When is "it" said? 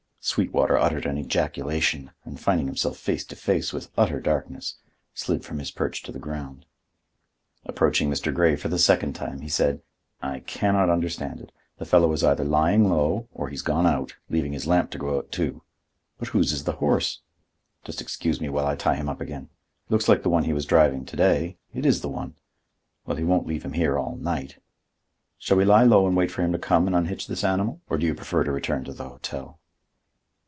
11.41-11.51, 19.85-19.91, 21.73-21.83